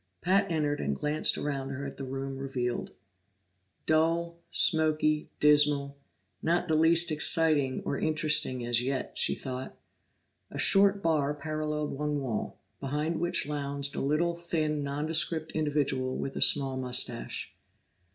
[0.21, 2.89] Pat entered and glanced around her at the room revealed.
[3.85, 5.95] Dull, smoky, dismal
[6.41, 9.77] not the least exciting or interesting as yet, she thought.
[10.49, 16.35] A short bar paralleled one wall, behind which lounged a little, thin, nondescript individual with
[16.35, 17.53] a small mustache.